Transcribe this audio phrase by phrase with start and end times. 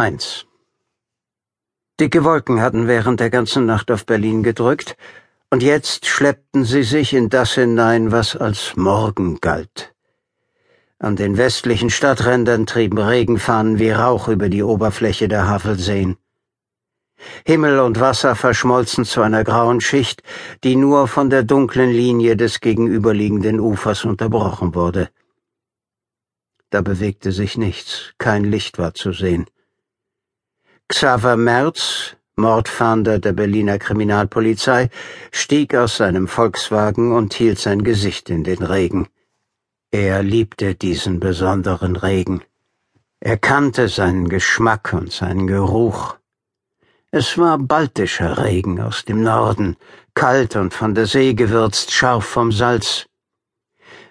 [0.00, 0.46] 1
[2.00, 4.96] Dicke Wolken hatten während der ganzen Nacht auf Berlin gedrückt,
[5.50, 9.94] und jetzt schleppten sie sich in das hinein, was als Morgen galt.
[10.98, 16.16] An den westlichen Stadträndern trieben Regenfahnen wie Rauch über die Oberfläche der Havelseen.
[17.44, 20.22] Himmel und Wasser verschmolzen zu einer grauen Schicht,
[20.64, 25.10] die nur von der dunklen Linie des gegenüberliegenden Ufers unterbrochen wurde.
[26.70, 29.44] Da bewegte sich nichts, kein Licht war zu sehen.
[30.92, 34.90] Xaver Merz, Mordfahnder der Berliner Kriminalpolizei,
[35.30, 39.06] stieg aus seinem Volkswagen und hielt sein Gesicht in den Regen.
[39.92, 42.42] Er liebte diesen besonderen Regen.
[43.20, 46.16] Er kannte seinen Geschmack und seinen Geruch.
[47.12, 49.76] Es war baltischer Regen aus dem Norden,
[50.14, 53.06] kalt und von der See gewürzt, scharf vom Salz.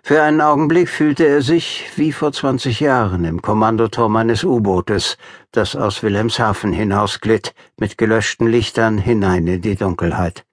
[0.02, 5.18] Für einen Augenblick fühlte er sich wie vor zwanzig Jahren im Kommandoturm eines U-Bootes,
[5.52, 10.46] das aus Wilhelmshaven hinausglitt, mit gelöschten Lichtern hinein in die Dunkelheit.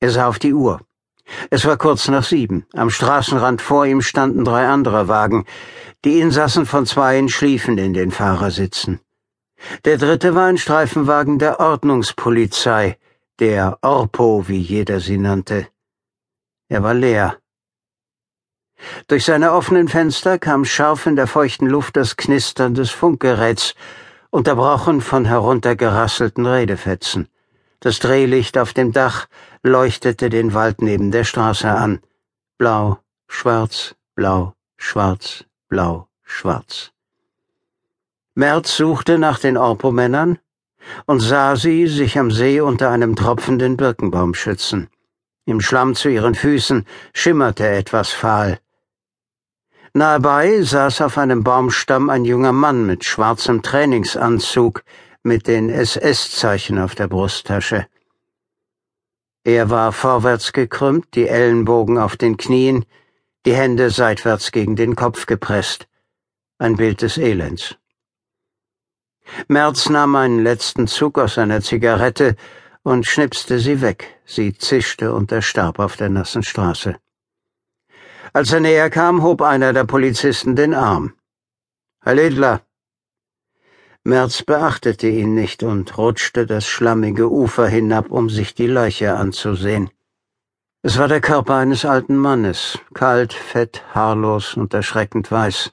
[0.00, 0.80] Er sah auf die Uhr.
[1.50, 2.66] Es war kurz nach sieben.
[2.72, 5.44] Am Straßenrand vor ihm standen drei andere Wagen.
[6.04, 9.00] Die Insassen von zweien schliefen in den Fahrersitzen.
[9.84, 12.98] Der dritte war ein Streifenwagen der Ordnungspolizei,
[13.38, 15.66] der Orpo, wie jeder sie nannte.
[16.68, 17.38] Er war leer.
[19.08, 23.74] Durch seine offenen Fenster kam scharf in der feuchten Luft das Knistern des Funkgeräts,
[24.30, 27.28] unterbrochen von heruntergerasselten Redefetzen.
[27.80, 29.26] Das Drehlicht auf dem Dach
[29.62, 32.00] leuchtete den Wald neben der Straße an.
[32.58, 36.92] Blau, schwarz, blau, schwarz, blau, schwarz.
[38.34, 40.38] Merz suchte nach den Orpo-Männern
[41.06, 44.88] und sah sie sich am See unter einem tropfenden Birkenbaum schützen.
[45.44, 48.58] Im Schlamm zu ihren Füßen schimmerte etwas fahl.
[49.96, 54.84] Nahebei saß auf einem Baumstamm ein junger Mann mit schwarzem Trainingsanzug
[55.22, 57.86] mit den SS-Zeichen auf der Brusttasche.
[59.42, 62.84] Er war vorwärts gekrümmt, die Ellenbogen auf den Knien,
[63.46, 65.88] die Hände seitwärts gegen den Kopf gepresst.
[66.58, 67.76] Ein Bild des Elends.
[69.48, 72.36] Merz nahm einen letzten Zug aus seiner Zigarette
[72.82, 74.20] und schnipste sie weg.
[74.26, 76.96] Sie zischte und erstarb auf der nassen Straße.
[78.36, 81.14] Als er näher kam, hob einer der Polizisten den Arm.
[82.02, 82.60] Herr Ledler.
[84.04, 89.88] Merz beachtete ihn nicht und rutschte das schlammige Ufer hinab, um sich die Leiche anzusehen.
[90.82, 95.70] Es war der Körper eines alten Mannes, kalt, fett, haarlos und erschreckend weiß.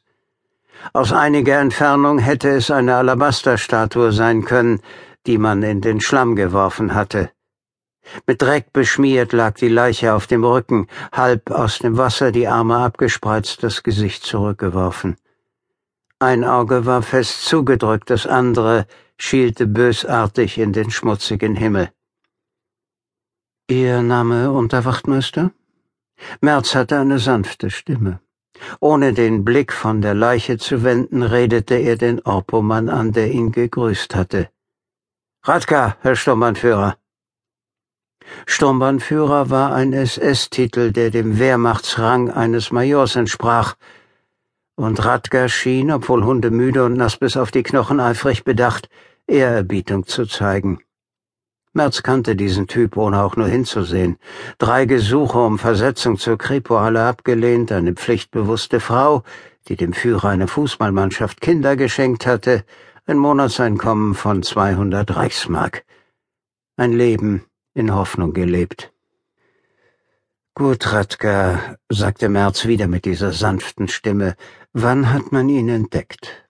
[0.93, 4.79] Aus einiger Entfernung hätte es eine Alabasterstatue sein können,
[5.27, 7.29] die man in den Schlamm geworfen hatte.
[8.27, 12.77] Mit Dreck beschmiert lag die Leiche auf dem Rücken, halb aus dem Wasser, die Arme
[12.77, 15.17] abgespreizt, das Gesicht zurückgeworfen.
[16.19, 18.87] Ein Auge war fest zugedrückt, das andere
[19.17, 21.89] schielte bösartig in den schmutzigen Himmel.
[23.69, 25.51] Ihr Name Unterwachtmeister?
[26.41, 28.19] Merz hatte eine sanfte Stimme.
[28.79, 33.51] Ohne den Blick von der Leiche zu wenden, redete er den Orpomann an, der ihn
[33.51, 34.49] gegrüßt hatte.
[35.43, 36.97] Radka, Herr Sturmbannführer.
[38.45, 43.75] Sturmbannführer war ein SS-Titel, der dem Wehrmachtsrang eines Majors entsprach,
[44.75, 48.89] und Radger schien, obwohl hundemüde und nass bis auf die Knochen eifrig bedacht,
[49.27, 50.79] Ehrerbietung zu zeigen.
[51.73, 54.17] Merz kannte diesen Typ, ohne auch nur hinzusehen.
[54.59, 59.23] Drei Gesuche um Versetzung zur Kripo alle abgelehnt, eine pflichtbewusste Frau,
[59.67, 62.63] die dem Führer einer Fußballmannschaft Kinder geschenkt hatte,
[63.05, 65.83] ein Monatseinkommen von 200 Reichsmark.
[66.77, 68.91] Ein Leben, in Hoffnung gelebt.
[70.55, 74.35] Gut, Radka, sagte Merz wieder mit dieser sanften Stimme,
[74.71, 76.47] wann hat man ihn entdeckt?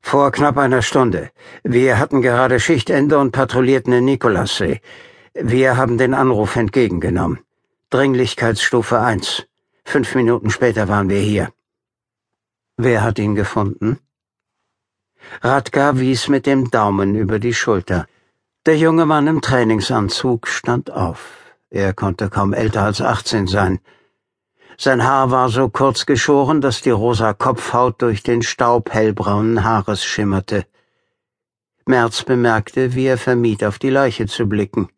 [0.00, 1.30] Vor knapp einer Stunde.
[1.62, 4.80] Wir hatten gerade Schichtende und patrouillierten in Nikolassee.
[5.34, 7.38] Wir haben den Anruf entgegengenommen.
[7.90, 9.46] Dringlichkeitsstufe 1.
[9.84, 11.52] Fünf Minuten später waren wir hier.
[12.78, 13.98] Wer hat ihn gefunden?
[15.42, 18.06] Radka wies mit dem Daumen über die Schulter.
[18.64, 21.32] Der junge Mann im Trainingsanzug stand auf.
[21.68, 23.80] Er konnte kaum älter als achtzehn sein.
[24.78, 30.04] Sein Haar war so kurz geschoren, dass die rosa Kopfhaut durch den Staub hellbraunen Haares
[30.04, 30.64] schimmerte.
[31.86, 34.88] Merz bemerkte, wie er vermied, auf die Leiche zu blicken.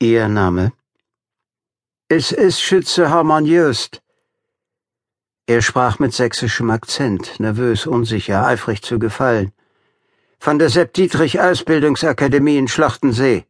[0.00, 0.72] Ihr Name?
[2.08, 4.02] Es ist Schütze Hermann Jöst.
[5.46, 9.53] Er sprach mit sächsischem Akzent, nervös, unsicher, eifrig zu gefallen
[10.44, 13.46] von der Sepp-Dietrich-Ausbildungsakademie in Schlachtensee.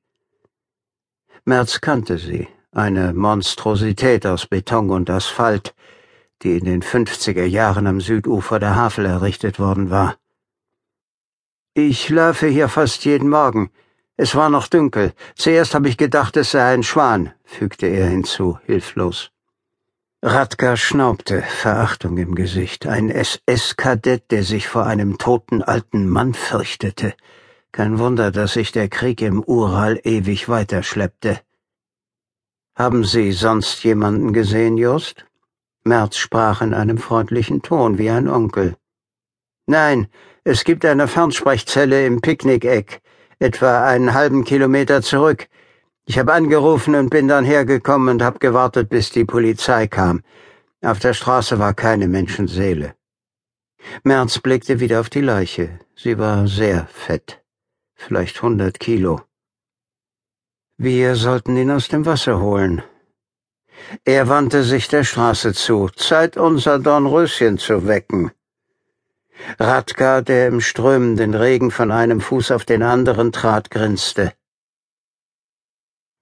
[1.45, 5.75] Merz kannte sie, eine Monstrosität aus Beton und Asphalt,
[6.43, 10.15] die in den 50er Jahren am Südufer der Havel errichtet worden war.
[11.75, 13.73] Ich laufe hier fast jeden Morgen.
[14.17, 15.15] Es war noch dunkel.
[15.35, 19.34] Zuerst habe ich gedacht, es sei ein Schwan, fügte er hinzu, hilflos.
[20.27, 22.87] Radka schnaubte, Verachtung im Gesicht.
[22.87, 27.13] Ein SS-Kadett, der sich vor einem toten alten Mann fürchtete.
[27.73, 31.41] Kein Wunder, dass sich der Krieg im Ural ewig weiterschleppte.
[32.75, 35.27] Haben Sie sonst jemanden gesehen, Just?
[35.85, 38.77] Merz sprach in einem freundlichen Ton wie ein Onkel.
[39.67, 40.07] Nein,
[40.43, 43.03] es gibt eine Fernsprechzelle im Picknickeck,
[43.41, 45.49] etwa einen halben Kilometer zurück.
[46.07, 50.23] Ich habe angerufen und bin dann hergekommen und habe gewartet, bis die Polizei kam.
[50.83, 52.95] Auf der Straße war keine Menschenseele.
[54.03, 55.79] Merz blickte wieder auf die Leiche.
[55.97, 57.43] Sie war sehr fett,
[57.95, 59.23] vielleicht hundert Kilo.
[60.77, 62.83] Wir sollten ihn aus dem Wasser holen.
[64.05, 65.89] Er wandte sich der Straße zu.
[65.89, 68.31] Zeit, unser Dornröschen zu wecken.
[69.59, 74.33] Radka, der im strömenden Regen von einem Fuß auf den anderen trat, grinste.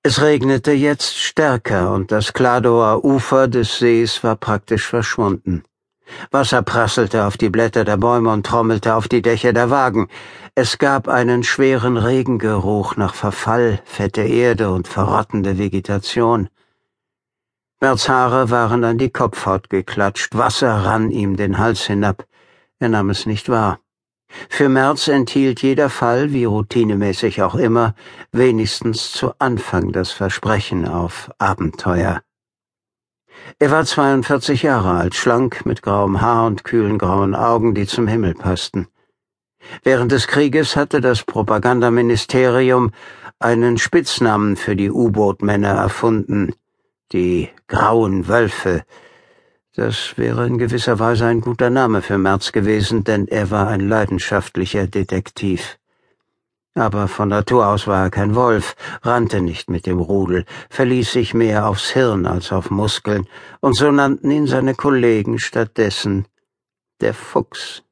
[0.04, 5.62] Es regnete jetzt stärker und das Kladower Ufer des Sees war praktisch verschwunden.
[6.32, 10.08] Wasser prasselte auf die Blätter der Bäume und trommelte auf die Dächer der Wagen.
[10.56, 16.48] Es gab einen schweren Regengeruch nach Verfall, fette Erde und verrottende Vegetation.
[17.78, 22.26] Berts Haare waren an die Kopfhaut geklatscht, Wasser rann ihm den Hals hinab.
[22.80, 23.78] Er nahm es nicht wahr.
[24.48, 27.94] Für Merz enthielt jeder Fall, wie routinemäßig auch immer,
[28.32, 32.22] wenigstens zu Anfang das Versprechen auf Abenteuer.
[33.58, 38.06] Er war 42 Jahre alt, schlank, mit grauem Haar und kühlen grauen Augen, die zum
[38.06, 38.88] Himmel passten.
[39.82, 42.90] Während des Krieges hatte das Propagandaministerium
[43.38, 46.54] einen Spitznamen für die U-Boot-Männer erfunden,
[47.12, 48.84] die Grauen Wölfe,
[49.74, 53.80] das wäre in gewisser Weise ein guter Name für Merz gewesen, denn er war ein
[53.80, 55.78] leidenschaftlicher Detektiv.
[56.74, 61.34] Aber von Natur aus war er kein Wolf, rannte nicht mit dem Rudel, verließ sich
[61.34, 63.26] mehr aufs Hirn als auf Muskeln,
[63.60, 66.26] und so nannten ihn seine Kollegen stattdessen
[67.00, 67.82] der Fuchs.